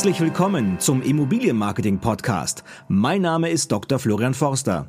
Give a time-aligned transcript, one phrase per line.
[0.00, 2.64] Herzlich willkommen zum Immobilienmarketing Podcast.
[2.88, 3.98] Mein Name ist Dr.
[3.98, 4.86] Florian Forster.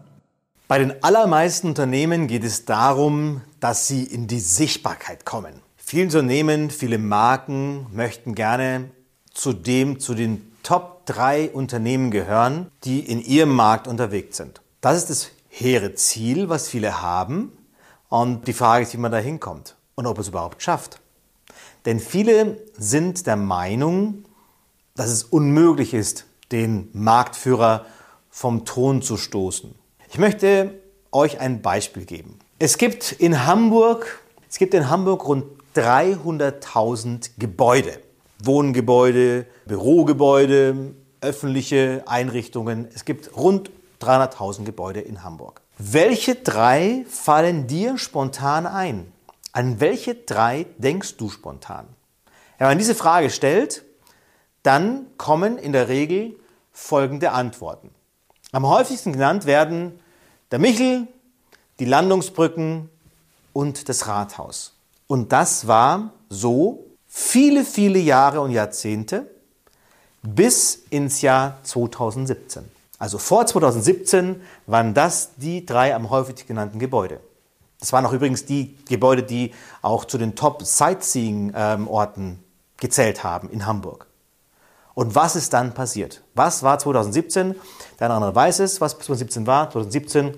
[0.69, 5.51] Bei den allermeisten Unternehmen geht es darum, dass sie in die Sichtbarkeit kommen.
[5.75, 8.89] Viele Unternehmen, viele Marken möchten gerne
[9.33, 14.61] zu dem, zu den Top 3 Unternehmen gehören, die in ihrem Markt unterwegs sind.
[14.79, 17.51] Das ist das hehre Ziel, was viele haben.
[18.07, 21.01] Und die Frage ist, wie man da hinkommt und ob es überhaupt schafft.
[21.85, 24.23] Denn viele sind der Meinung,
[24.95, 27.85] dass es unmöglich ist, den Marktführer
[28.29, 29.75] vom Thron zu stoßen.
[30.09, 30.79] Ich möchte
[31.11, 32.39] euch ein Beispiel geben.
[32.59, 35.45] Es gibt in Hamburg, es gibt in Hamburg rund
[35.75, 37.99] 300.000 Gebäude.
[38.43, 42.87] Wohngebäude, Bürogebäude, öffentliche Einrichtungen.
[42.93, 43.69] Es gibt rund
[44.01, 45.61] 300.000 Gebäude in Hamburg.
[45.77, 49.11] Welche drei fallen dir spontan ein?
[49.51, 51.87] An welche drei denkst du spontan?
[52.57, 53.83] Wenn man diese Frage stellt,
[54.63, 56.35] dann kommen in der Regel
[56.71, 57.89] folgende Antworten.
[58.51, 59.99] Am häufigsten genannt werden
[60.51, 61.07] der Michel,
[61.79, 62.89] die Landungsbrücken
[63.53, 64.73] und das Rathaus.
[65.07, 69.29] Und das war so viele, viele Jahre und Jahrzehnte
[70.21, 72.63] bis ins Jahr 2017.
[72.99, 77.21] Also vor 2017 waren das die drei am häufigsten genannten Gebäude.
[77.79, 82.43] Das waren auch übrigens die Gebäude, die auch zu den Top-Sightseeing-Orten
[82.77, 84.10] gezählt haben in Hamburg.
[84.93, 86.21] Und was ist dann passiert?
[86.35, 87.55] Was war 2017?
[87.99, 89.69] Der eine andere weiß es, was 2017 war.
[89.71, 90.37] 2017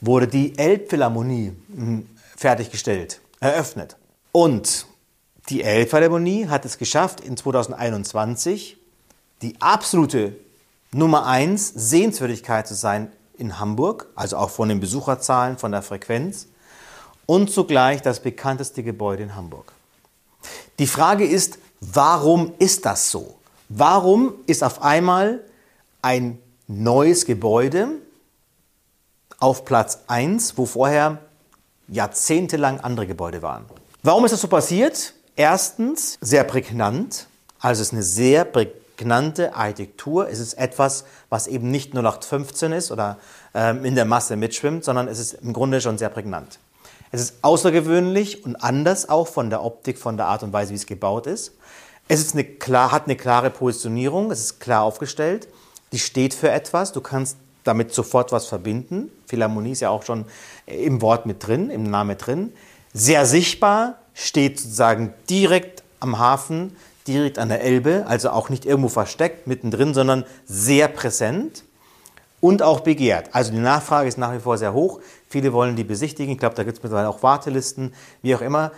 [0.00, 3.96] wurde die Elbphilharmonie hm, fertiggestellt, eröffnet.
[4.30, 4.86] Und
[5.48, 8.76] die Elbphilharmonie hat es geschafft, in 2021
[9.42, 10.36] die absolute
[10.92, 16.48] Nummer 1 Sehenswürdigkeit zu sein in Hamburg, also auch von den Besucherzahlen, von der Frequenz
[17.26, 19.72] und zugleich das bekannteste Gebäude in Hamburg.
[20.78, 23.38] Die Frage ist, warum ist das so?
[23.74, 25.40] Warum ist auf einmal
[26.02, 27.88] ein neues Gebäude
[29.38, 31.20] auf Platz 1, wo vorher
[31.88, 33.64] jahrzehntelang andere Gebäude waren?
[34.02, 35.14] Warum ist das so passiert?
[35.36, 37.28] Erstens, sehr prägnant.
[37.60, 40.28] Also es ist eine sehr prägnante Architektur.
[40.28, 43.16] Es ist etwas, was eben nicht 0815 ist oder
[43.54, 46.58] ähm, in der Masse mitschwimmt, sondern es ist im Grunde schon sehr prägnant.
[47.10, 50.76] Es ist außergewöhnlich und anders auch von der Optik, von der Art und Weise, wie
[50.76, 51.52] es gebaut ist.
[52.12, 55.48] Es ist eine klar, hat eine klare Positionierung, es ist klar aufgestellt,
[55.92, 59.10] die steht für etwas, du kannst damit sofort was verbinden.
[59.26, 60.26] Philharmonie ist ja auch schon
[60.66, 62.52] im Wort mit drin, im Namen drin.
[62.92, 68.90] Sehr sichtbar, steht sozusagen direkt am Hafen, direkt an der Elbe, also auch nicht irgendwo
[68.90, 71.64] versteckt mittendrin, sondern sehr präsent
[72.42, 73.30] und auch begehrt.
[73.32, 75.00] Also die Nachfrage ist nach wie vor sehr hoch.
[75.30, 76.34] Viele wollen die besichtigen.
[76.34, 78.70] Ich glaube, da gibt es mittlerweile auch Wartelisten, wie auch immer.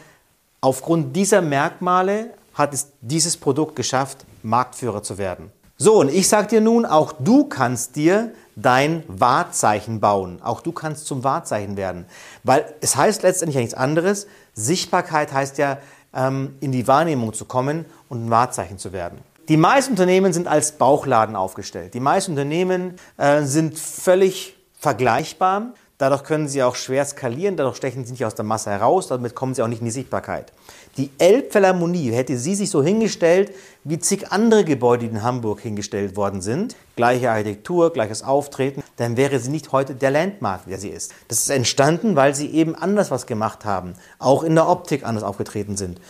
[0.60, 5.50] Aufgrund dieser Merkmale hat es dieses Produkt geschafft, Marktführer zu werden.
[5.76, 10.40] So, und ich sage dir nun, auch du kannst dir dein Wahrzeichen bauen.
[10.42, 12.06] Auch du kannst zum Wahrzeichen werden.
[12.44, 14.28] Weil es heißt letztendlich ja nichts anderes.
[14.54, 15.78] Sichtbarkeit heißt ja,
[16.14, 19.18] ähm, in die Wahrnehmung zu kommen und ein Wahrzeichen zu werden.
[19.48, 21.92] Die meisten Unternehmen sind als Bauchladen aufgestellt.
[21.94, 25.74] Die meisten Unternehmen äh, sind völlig vergleichbar.
[25.96, 29.36] Dadurch können sie auch schwer skalieren, dadurch stechen sie nicht aus der Masse heraus, damit
[29.36, 30.52] kommen sie auch nicht in die Sichtbarkeit.
[30.96, 36.16] Die Elbphilharmonie hätte sie sich so hingestellt, wie zig andere Gebäude, die in Hamburg hingestellt
[36.16, 40.88] worden sind, gleiche Architektur, gleiches Auftreten, dann wäre sie nicht heute der Landmark, der sie
[40.88, 41.12] ist.
[41.28, 45.22] Das ist entstanden, weil sie eben anders was gemacht haben, auch in der Optik anders
[45.22, 46.00] aufgetreten sind.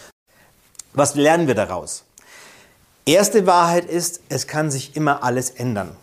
[0.94, 2.04] Was lernen wir daraus?
[3.04, 5.94] Erste Wahrheit ist, es kann sich immer alles ändern.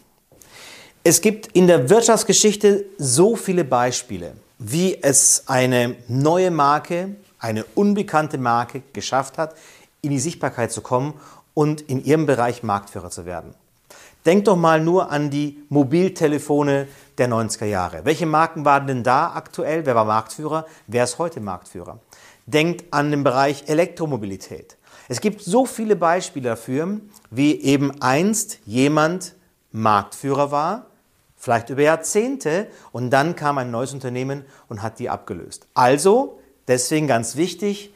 [1.03, 8.37] Es gibt in der Wirtschaftsgeschichte so viele Beispiele, wie es eine neue Marke, eine unbekannte
[8.37, 9.55] Marke geschafft hat,
[10.03, 11.15] in die Sichtbarkeit zu kommen
[11.55, 13.55] und in ihrem Bereich Marktführer zu werden.
[14.27, 16.87] Denkt doch mal nur an die Mobiltelefone
[17.17, 18.05] der 90er Jahre.
[18.05, 19.87] Welche Marken waren denn da aktuell?
[19.87, 20.67] Wer war Marktführer?
[20.85, 21.97] Wer ist heute Marktführer?
[22.45, 24.77] Denkt an den Bereich Elektromobilität.
[25.07, 26.99] Es gibt so viele Beispiele dafür,
[27.31, 29.33] wie eben einst jemand
[29.71, 30.85] Marktführer war
[31.41, 35.65] vielleicht über Jahrzehnte und dann kam ein neues Unternehmen und hat die abgelöst.
[35.73, 37.91] Also, deswegen ganz wichtig,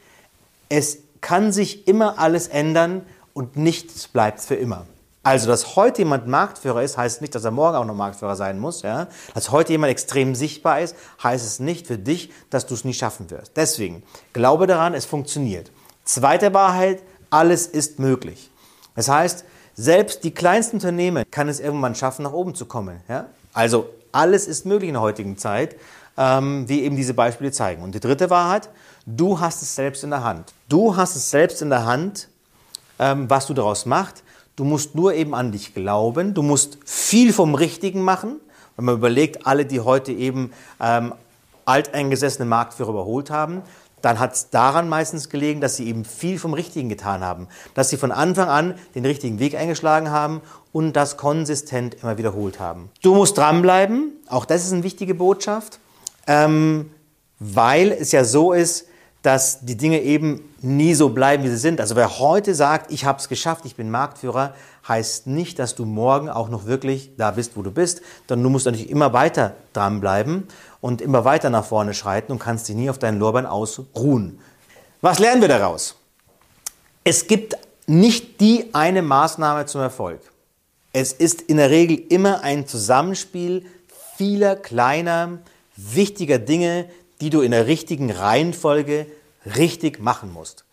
[0.68, 4.86] es kann sich immer alles ändern und nichts bleibt für immer.
[5.22, 8.58] Also, dass heute jemand Marktführer ist, heißt nicht, dass er morgen auch noch Marktführer sein
[8.58, 8.82] muss.
[8.82, 9.06] Ja?
[9.34, 12.98] Dass heute jemand extrem sichtbar ist, heißt es nicht für dich, dass du es nicht
[12.98, 13.52] schaffen wirst.
[13.56, 14.02] Deswegen,
[14.32, 15.70] glaube daran, es funktioniert.
[16.04, 17.00] Zweite Wahrheit,
[17.30, 18.50] alles ist möglich.
[18.96, 19.44] Das heißt,
[19.76, 23.00] selbst die kleinsten Unternehmen kann es irgendwann schaffen, nach oben zu kommen.
[23.08, 23.26] Ja?
[23.52, 25.76] Also alles ist möglich in der heutigen Zeit,
[26.16, 27.82] ähm, wie eben diese Beispiele zeigen.
[27.82, 28.70] Und die dritte Wahrheit,
[29.04, 30.52] du hast es selbst in der Hand.
[30.68, 32.28] Du hast es selbst in der Hand,
[32.98, 34.22] ähm, was du daraus machst.
[34.56, 36.32] Du musst nur eben an dich glauben.
[36.32, 38.40] Du musst viel vom Richtigen machen.
[38.76, 41.12] Wenn man überlegt, alle, die heute eben ähm,
[41.66, 43.62] alteingesessene Marktführer überholt haben,
[44.06, 47.48] dann hat es daran meistens gelegen, dass sie eben viel vom Richtigen getan haben.
[47.74, 52.60] Dass sie von Anfang an den richtigen Weg eingeschlagen haben und das konsistent immer wiederholt
[52.60, 52.88] haben.
[53.02, 54.12] Du musst dranbleiben.
[54.28, 55.80] Auch das ist eine wichtige Botschaft.
[56.28, 56.92] Ähm,
[57.40, 58.86] weil es ja so ist,
[59.26, 61.80] dass die Dinge eben nie so bleiben, wie sie sind.
[61.80, 64.54] Also wer heute sagt, ich habe es geschafft, ich bin Marktführer,
[64.86, 68.50] heißt nicht, dass du morgen auch noch wirklich da bist, wo du bist, sondern du
[68.50, 70.46] musst natürlich immer weiter dranbleiben
[70.80, 74.38] und immer weiter nach vorne schreiten und kannst dich nie auf deinen Lorbeeren ausruhen.
[75.00, 75.96] Was lernen wir daraus?
[77.02, 77.56] Es gibt
[77.88, 80.20] nicht die eine Maßnahme zum Erfolg.
[80.92, 83.66] Es ist in der Regel immer ein Zusammenspiel
[84.16, 85.40] vieler kleiner,
[85.74, 86.86] wichtiger Dinge,
[87.20, 89.06] die du in der richtigen Reihenfolge
[89.56, 90.64] richtig machen musst.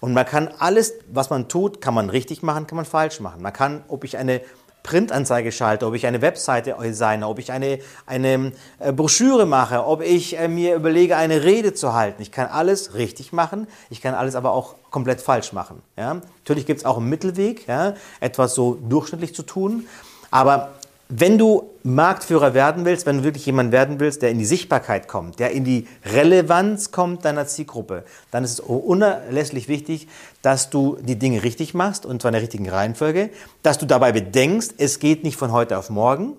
[0.00, 3.42] Und man kann alles, was man tut, kann man richtig machen, kann man falsch machen.
[3.42, 4.40] Man kann, ob ich eine
[4.82, 10.00] Printanzeige schalte, ob ich eine Webseite designe, ob ich eine, eine äh, Broschüre mache, ob
[10.00, 12.22] ich äh, mir überlege, eine Rede zu halten.
[12.22, 15.82] Ich kann alles richtig machen, ich kann alles aber auch komplett falsch machen.
[15.98, 16.22] Ja?
[16.38, 17.94] Natürlich gibt es auch einen Mittelweg, ja?
[18.20, 19.86] etwas so durchschnittlich zu tun,
[20.30, 20.70] aber
[21.10, 25.08] wenn du Marktführer werden willst, wenn du wirklich jemand werden willst, der in die Sichtbarkeit
[25.08, 30.06] kommt, der in die Relevanz kommt deiner Zielgruppe, dann ist es unerlässlich wichtig,
[30.40, 33.30] dass du die Dinge richtig machst und zwar in der richtigen Reihenfolge,
[33.64, 36.34] dass du dabei bedenkst, es geht nicht von heute auf morgen,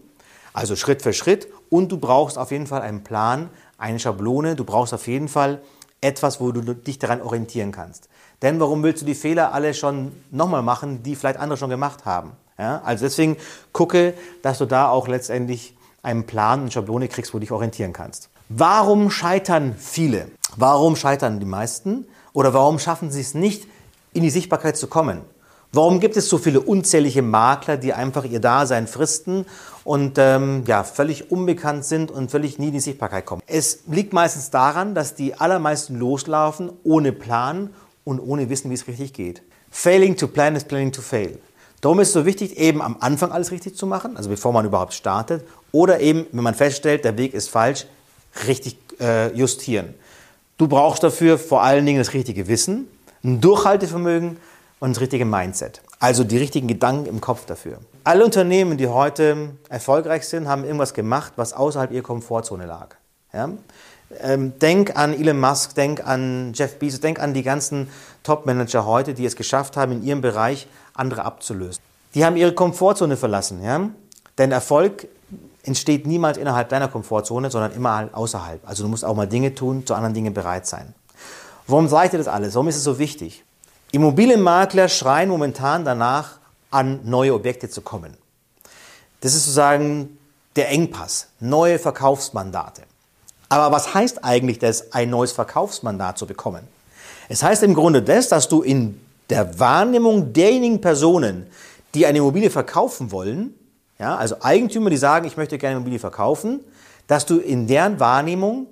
[0.54, 4.64] also Schritt für Schritt und du brauchst auf jeden Fall einen Plan, eine Schablone, du
[4.64, 5.62] brauchst auf jeden Fall
[6.00, 8.08] etwas, wo du dich daran orientieren kannst.
[8.42, 12.06] Denn warum willst du die Fehler alle schon nochmal machen, die vielleicht andere schon gemacht
[12.06, 12.32] haben?
[12.58, 13.38] Ja, also deswegen
[13.72, 17.94] gucke, dass du da auch letztendlich einen Plan, eine Schablone kriegst, wo du dich orientieren
[17.94, 18.30] kannst.
[18.50, 20.28] Warum scheitern viele?
[20.58, 22.06] Warum scheitern die meisten?
[22.34, 23.68] Oder warum schaffen sie es nicht,
[24.14, 25.22] in die Sichtbarkeit zu kommen?
[25.74, 29.46] Warum gibt es so viele unzählige Makler, die einfach ihr Dasein fristen
[29.86, 33.42] und ähm, ja, völlig unbekannt sind und völlig nie in die Sichtbarkeit kommen?
[33.48, 37.70] Es liegt meistens daran, dass die allermeisten loslaufen ohne Plan
[38.04, 39.44] und ohne Wissen, wie es richtig geht.
[39.70, 41.40] Failing to plan is planning to fail.
[41.82, 44.66] Darum ist es so wichtig, eben am Anfang alles richtig zu machen, also bevor man
[44.66, 47.88] überhaupt startet, oder eben, wenn man feststellt, der Weg ist falsch,
[48.48, 49.96] richtig äh, justieren.
[50.58, 52.88] Du brauchst dafür vor allen Dingen das richtige Wissen,
[53.24, 54.38] ein Durchhaltevermögen
[54.80, 55.82] und das richtige Mindset.
[56.00, 57.80] Also die richtigen Gedanken im Kopf dafür.
[58.04, 62.96] Alle Unternehmen, die heute erfolgreich sind, haben irgendwas gemacht, was außerhalb ihrer Komfortzone lag.
[63.34, 63.50] Ja?
[64.20, 67.88] Ähm, denk an Elon Musk, denk an Jeff Bezos, denk an die ganzen
[68.24, 70.68] Top-Manager heute, die es geschafft haben, in ihrem Bereich
[71.02, 71.84] andere abzulösen.
[72.16, 73.62] Die haben ihre Komfortzone verlassen.
[73.64, 73.90] Ja?
[74.38, 75.08] Denn Erfolg
[75.64, 78.62] entsteht niemals innerhalb deiner Komfortzone, sondern immer halt außerhalb.
[78.68, 80.94] Also du musst auch mal Dinge tun, zu anderen Dingen bereit sein.
[81.68, 82.56] Warum sage ich dir das alles?
[82.56, 83.44] Warum ist es so wichtig?
[83.92, 86.40] Immobilienmakler schreien momentan danach,
[86.72, 88.16] an neue Objekte zu kommen.
[89.20, 90.18] Das ist sozusagen
[90.56, 92.84] der Engpass, neue Verkaufsmandate.
[93.50, 96.66] Aber was heißt eigentlich das, ein neues Verkaufsmandat zu bekommen?
[97.28, 99.00] Es heißt im Grunde das, dass du in
[99.32, 101.48] der Wahrnehmung derjenigen Personen,
[101.96, 103.56] die eine Immobilie verkaufen wollen,
[103.98, 106.60] ja, also Eigentümer, die sagen, ich möchte gerne eine Immobilie verkaufen,
[107.08, 108.68] dass du in deren Wahrnehmung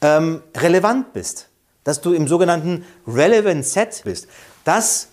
[0.00, 1.48] ähm, relevant bist,
[1.84, 4.26] dass du im sogenannten Relevant Set bist,
[4.64, 5.08] dass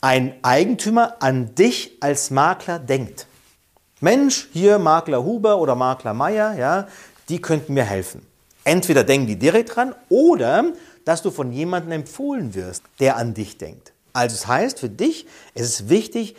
[0.00, 3.26] ein Eigentümer an dich als Makler denkt.
[4.00, 6.88] Mensch, hier Makler Huber oder Makler Meier, ja,
[7.28, 8.26] die könnten mir helfen.
[8.64, 10.64] Entweder denken die direkt dran oder
[11.04, 13.92] dass du von jemandem empfohlen wirst, der an dich denkt.
[14.12, 16.36] Also es das heißt für dich, es ist wichtig,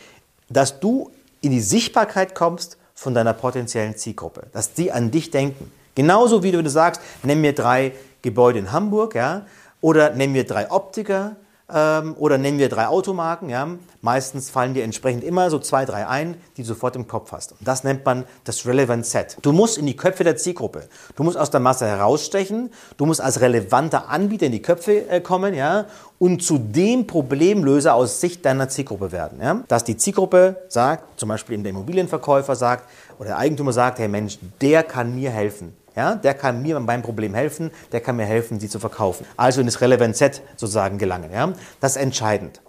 [0.48, 5.70] dass du in die Sichtbarkeit kommst von deiner potenziellen Zielgruppe, dass die an dich denken.
[5.94, 7.92] Genauso wie du, sagst, nenn mir drei
[8.22, 9.46] Gebäude in Hamburg, ja,
[9.80, 11.36] oder nenn mir drei Optiker,
[11.72, 13.48] ähm, oder nennen wir drei Automarken.
[13.48, 13.68] Ja?
[14.00, 17.52] Meistens fallen dir entsprechend immer so zwei, drei ein, die du sofort im Kopf hast.
[17.52, 19.36] Und das nennt man das Relevant Set.
[19.42, 20.88] Du musst in die Köpfe der Zielgruppe.
[21.16, 22.70] Du musst aus der Masse herausstechen.
[22.96, 25.86] Du musst als relevanter Anbieter in die Köpfe äh, kommen ja?
[26.18, 29.40] und zu dem Problemlöser aus Sicht deiner Zielgruppe werden.
[29.40, 29.62] Ja?
[29.68, 32.88] Dass die Zielgruppe sagt, zum Beispiel in der Immobilienverkäufer sagt
[33.18, 35.74] oder der Eigentümer sagt, hey Mensch, der kann mir helfen.
[35.96, 39.26] Ja, der kann mir beim Problem helfen, der kann mir helfen, sie zu verkaufen.
[39.36, 41.30] Also in das Relevant Set sozusagen gelangen.
[41.32, 41.52] Ja?
[41.80, 42.60] Das ist entscheidend.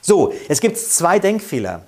[0.00, 1.82] So, es gibt zwei Denkfehler.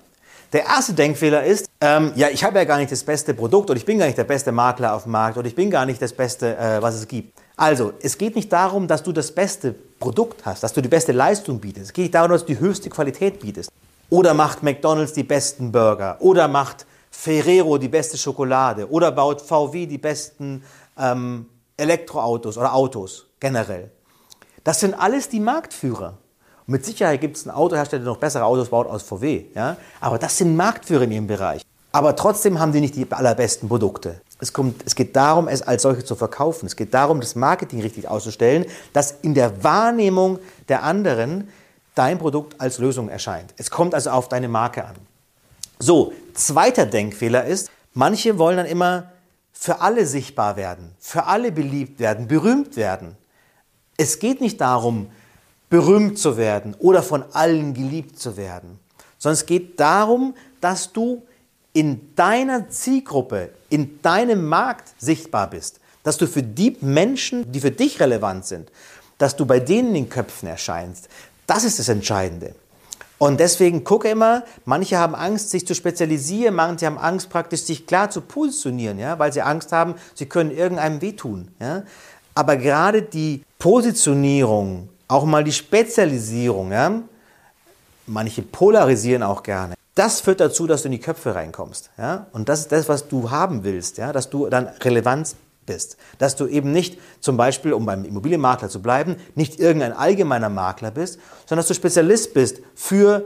[0.52, 3.76] Der erste Denkfehler ist, ähm, ja, ich habe ja gar nicht das beste Produkt oder
[3.76, 6.00] ich bin gar nicht der beste Makler auf dem Markt oder ich bin gar nicht
[6.00, 7.36] das Beste, äh, was es gibt.
[7.56, 11.10] Also, es geht nicht darum, dass du das beste Produkt hast, dass du die beste
[11.10, 11.86] Leistung bietest.
[11.86, 13.68] Es geht nicht darum, dass du die höchste Qualität bietest.
[14.10, 16.18] Oder macht McDonald's die besten Burger?
[16.20, 18.88] Oder macht Ferrero die beste Schokolade?
[18.90, 20.62] Oder baut VW die besten
[20.98, 21.46] ähm,
[21.76, 23.90] Elektroautos oder Autos generell.
[24.62, 26.18] Das sind alles die Marktführer.
[26.66, 29.44] Und mit Sicherheit gibt es einen Autohersteller, der noch bessere Autos baut als VW.
[29.54, 29.76] Ja?
[30.00, 31.62] Aber das sind Marktführer in ihrem Bereich.
[31.92, 34.20] Aber trotzdem haben die nicht die allerbesten Produkte.
[34.40, 36.66] Es, kommt, es geht darum, es als solche zu verkaufen.
[36.66, 41.48] Es geht darum, das Marketing richtig auszustellen, dass in der Wahrnehmung der anderen
[41.94, 43.54] dein Produkt als Lösung erscheint.
[43.56, 44.96] Es kommt also auf deine Marke an.
[45.78, 49.12] So, zweiter Denkfehler ist, manche wollen dann immer
[49.54, 53.16] für alle sichtbar werden, für alle beliebt werden, berühmt werden.
[53.96, 55.11] Es geht nicht darum,
[55.70, 58.78] berühmt zu werden oder von allen geliebt zu werden,
[59.18, 61.23] sondern es geht darum, dass du
[61.73, 67.70] in deiner Zielgruppe, in deinem Markt sichtbar bist, dass du für die Menschen, die für
[67.70, 68.70] dich relevant sind,
[69.18, 71.08] dass du bei denen in den Köpfen erscheinst.
[71.46, 72.54] Das ist das Entscheidende.
[73.18, 77.87] Und deswegen gucke immer, manche haben Angst, sich zu spezialisieren, manche haben Angst, praktisch sich
[77.87, 81.49] klar zu positionieren, ja, weil sie Angst haben, sie können irgendeinem wehtun.
[81.61, 81.85] Ja.
[82.35, 87.02] Aber gerade die Positionierung, auch mal die Spezialisierung, ja,
[88.06, 89.75] manche polarisieren auch gerne.
[89.94, 91.90] Das führt dazu, dass du in die Köpfe reinkommst.
[91.97, 92.26] Ja?
[92.33, 94.12] Und das ist das, was du haben willst, ja?
[94.12, 95.97] dass du dann Relevanz bist.
[96.18, 100.90] Dass du eben nicht zum Beispiel, um beim Immobilienmakler zu bleiben, nicht irgendein allgemeiner Makler
[100.90, 103.25] bist, sondern dass du Spezialist bist für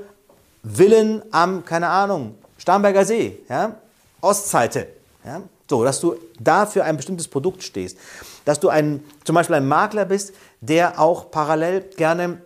[0.62, 3.76] Villen am, keine Ahnung, Starnberger See, ja?
[4.21, 4.88] Ostseite.
[5.25, 5.42] Ja?
[5.68, 7.99] So, dass du da für ein bestimmtes Produkt stehst.
[8.45, 12.40] Dass du ein, zum Beispiel ein Makler bist, der auch parallel gerne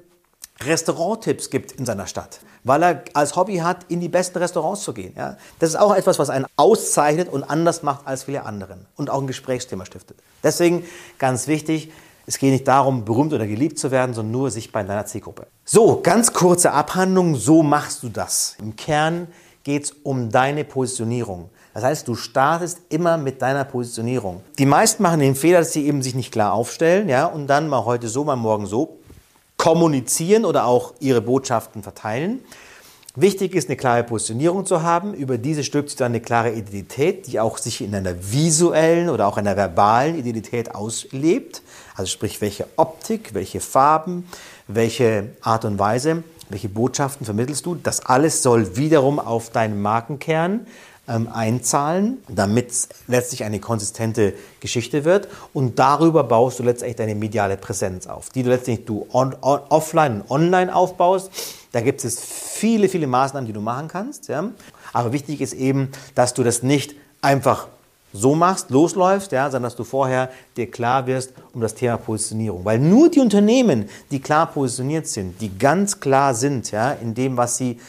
[0.66, 4.92] Restauranttipps gibt in seiner Stadt, weil er als Hobby hat, in die besten Restaurants zu
[4.92, 5.14] gehen.
[5.16, 5.36] Ja?
[5.58, 9.20] Das ist auch etwas, was einen auszeichnet und anders macht als viele anderen und auch
[9.20, 10.18] ein Gesprächsthema stiftet.
[10.42, 10.84] Deswegen
[11.18, 11.92] ganz wichtig,
[12.26, 15.46] es geht nicht darum, berühmt oder geliebt zu werden, sondern nur sichtbar in deiner Zielgruppe.
[15.64, 18.56] So, ganz kurze Abhandlung, so machst du das.
[18.60, 19.28] Im Kern
[19.64, 21.50] geht es um deine Positionierung.
[21.74, 24.42] Das heißt, du startest immer mit deiner Positionierung.
[24.58, 27.68] Die meisten machen den Fehler, dass sie eben sich nicht klar aufstellen, ja, und dann
[27.68, 28.98] mal heute so, mal morgen so
[29.62, 32.40] kommunizieren oder auch ihre Botschaften verteilen.
[33.14, 35.14] Wichtig ist, eine klare Positionierung zu haben.
[35.14, 39.28] Über diese stülpt sich dann eine klare Identität, die auch sich in einer visuellen oder
[39.28, 41.62] auch einer verbalen Identität auslebt.
[41.94, 44.26] Also sprich, welche Optik, welche Farben,
[44.66, 47.76] welche Art und Weise, welche Botschaften vermittelst du.
[47.76, 50.66] Das alles soll wiederum auf deinen Markenkern
[51.08, 55.28] ähm, einzahlen, damit es letztlich eine konsistente Geschichte wird.
[55.52, 59.60] Und darüber baust du letztlich deine mediale Präsenz auf, die du letztlich du on, on,
[59.68, 61.30] offline und online aufbaust.
[61.72, 64.28] Da gibt es viele, viele Maßnahmen, die du machen kannst.
[64.28, 64.50] Ja?
[64.92, 67.68] Aber wichtig ist eben, dass du das nicht einfach
[68.12, 72.64] so machst, losläufst, ja, sondern dass du vorher dir klar wirst um das Thema Positionierung.
[72.64, 77.38] Weil nur die Unternehmen, die klar positioniert sind, die ganz klar sind ja, in dem,
[77.38, 77.80] was sie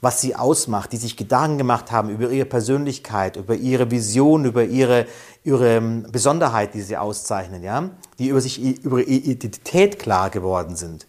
[0.00, 4.64] was sie ausmacht, die sich Gedanken gemacht haben über ihre Persönlichkeit, über ihre Vision, über
[4.64, 5.06] ihre,
[5.42, 10.76] ihre ähm, Besonderheit, die sie auszeichnen, ja, die über sich, über ihre Identität klar geworden
[10.76, 11.06] sind.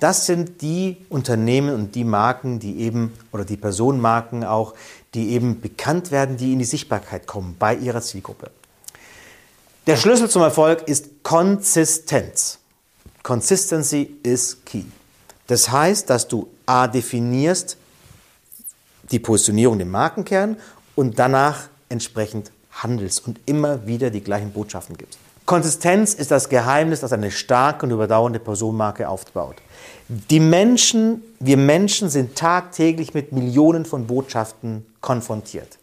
[0.00, 4.74] Das sind die Unternehmen und die Marken, die eben, oder die Personenmarken auch,
[5.14, 8.50] die eben bekannt werden, die in die Sichtbarkeit kommen bei ihrer Zielgruppe.
[9.86, 12.58] Der Schlüssel zum Erfolg ist Konsistenz.
[13.22, 14.84] Consistency is key.
[15.46, 17.76] Das heißt, dass du A definierst,
[19.12, 20.56] die Positionierung, den Markenkern
[20.94, 25.18] und danach entsprechend handelst und immer wieder die gleichen Botschaften gibst.
[25.44, 29.56] Konsistenz ist das Geheimnis, das eine starke und überdauernde Personenmarke aufbaut.
[30.08, 35.78] Die Menschen, wir Menschen sind tagtäglich mit Millionen von Botschaften konfrontiert.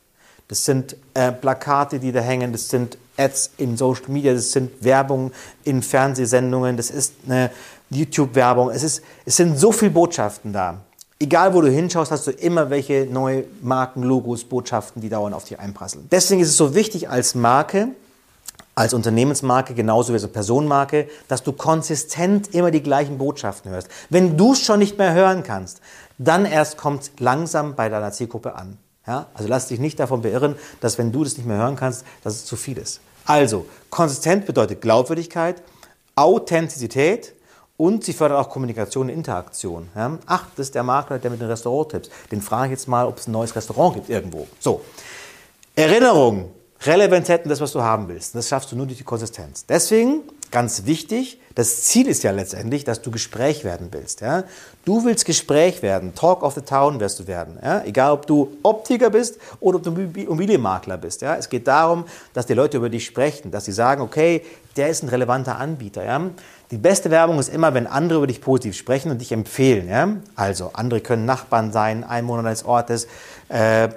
[0.47, 4.83] Das sind äh, Plakate, die da hängen, das sind Ads in Social Media, das sind
[4.83, 5.31] Werbung
[5.63, 7.51] in Fernsehsendungen, das ist eine
[7.89, 8.71] YouTube-Werbung.
[8.71, 10.81] Es, es sind so viele Botschaften da.
[11.21, 15.43] Egal, wo du hinschaust, hast du immer welche neue Marken, Logos, Botschaften, die dauernd auf
[15.43, 16.07] dich einprasseln.
[16.09, 17.89] Deswegen ist es so wichtig als Marke,
[18.73, 23.89] als Unternehmensmarke, genauso wie als Personenmarke, dass du konsistent immer die gleichen Botschaften hörst.
[24.09, 25.81] Wenn du es schon nicht mehr hören kannst,
[26.17, 28.77] dann erst kommt langsam bei deiner Zielgruppe an.
[29.05, 29.25] Ja?
[29.33, 32.35] Also lass dich nicht davon beirren, dass wenn du das nicht mehr hören kannst, dass
[32.35, 33.01] es zu viel ist.
[33.25, 35.61] Also, konsistent bedeutet Glaubwürdigkeit,
[36.15, 37.33] Authentizität,
[37.79, 39.87] und sie fördert auch Kommunikation und Interaktion.
[39.95, 40.17] Ja?
[40.25, 42.09] Ach, das ist der Makler, der mit den Restauranttipps.
[42.29, 44.47] Den frage ich jetzt mal, ob es ein neues Restaurant gibt irgendwo.
[44.59, 44.81] So.
[45.75, 48.35] Erinnerung, Relevanz das, was du haben willst.
[48.35, 49.65] Das schaffst du nur durch die Konsistenz.
[49.65, 54.19] Deswegen, ganz wichtig, das Ziel ist ja letztendlich, dass du Gespräch werden willst.
[54.19, 54.43] Ja?
[54.83, 57.59] Du willst Gespräch werden, Talk of the Town wirst du werden.
[57.63, 57.81] Ja?
[57.85, 61.21] Egal, ob du Optiker bist oder ob du Immobilienmakler bist.
[61.21, 61.37] Ja?
[61.37, 64.41] Es geht darum, dass die Leute über dich sprechen, dass sie sagen, okay,
[64.75, 66.03] der ist ein relevanter Anbieter.
[66.71, 69.89] Die beste Werbung ist immer, wenn andere über dich positiv sprechen und dich empfehlen.
[69.89, 70.07] Ja?
[70.35, 73.07] Also andere können Nachbarn sein, Einwohner des Ortes,
[73.47, 73.89] äh,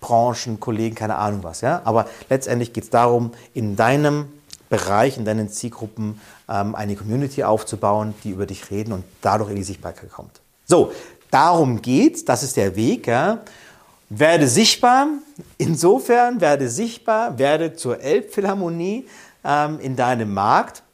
[0.00, 1.62] Branchen, Kollegen, keine Ahnung was.
[1.62, 1.82] Ja?
[1.84, 4.26] Aber letztendlich geht es darum, in deinem
[4.68, 9.56] Bereich, in deinen Zielgruppen ähm, eine Community aufzubauen, die über dich reden und dadurch in
[9.56, 10.40] die Sichtbarkeit kommt.
[10.64, 10.92] So,
[11.30, 13.08] darum geht's, das ist der Weg.
[13.08, 13.40] Ja.
[14.08, 15.08] Werde sichtbar,
[15.58, 19.06] insofern werde sichtbar, werde zur Elbphilharmonie
[19.44, 20.84] ähm, in deinem Markt.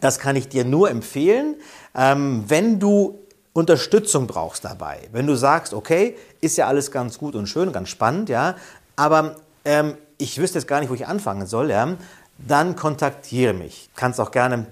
[0.00, 1.56] Das kann ich dir nur empfehlen.
[1.94, 3.18] Ähm, wenn du
[3.52, 7.88] Unterstützung brauchst dabei, wenn du sagst, okay, ist ja alles ganz gut und schön, ganz
[7.88, 8.56] spannend, ja,
[8.96, 11.96] aber ähm, ich wüsste jetzt gar nicht, wo ich anfangen soll, ja,
[12.38, 13.90] dann kontaktiere mich.
[13.94, 14.66] Kannst auch gerne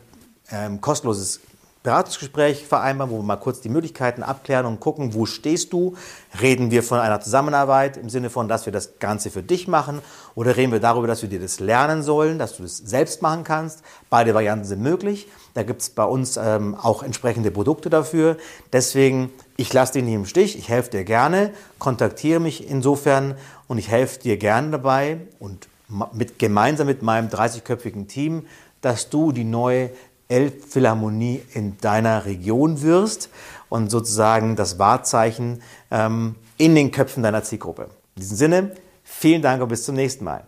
[0.50, 1.40] ähm, kostenloses
[1.82, 5.96] Beratungsgespräch vereinbaren, wo wir mal kurz die Möglichkeiten abklären und gucken, wo stehst du?
[6.40, 10.00] Reden wir von einer Zusammenarbeit im Sinne von, dass wir das Ganze für dich machen
[10.36, 13.42] oder reden wir darüber, dass wir dir das lernen sollen, dass du das selbst machen
[13.42, 13.82] kannst?
[14.10, 15.26] Beide Varianten sind möglich.
[15.54, 18.36] Da gibt es bei uns ähm, auch entsprechende Produkte dafür.
[18.72, 23.34] Deswegen, ich lasse dich nicht im Stich, ich helfe dir gerne, kontaktiere mich insofern
[23.66, 25.66] und ich helfe dir gerne dabei und
[26.12, 28.46] mit, gemeinsam mit meinem 30-köpfigen Team,
[28.80, 29.90] dass du die neue
[30.32, 33.28] Elbphilharmonie in deiner Region wirst
[33.68, 37.90] und sozusagen das Wahrzeichen ähm, in den Köpfen deiner Zielgruppe.
[38.16, 38.70] In diesem Sinne,
[39.04, 40.46] vielen Dank und bis zum nächsten Mal.